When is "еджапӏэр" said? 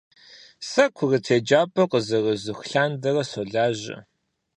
1.37-1.89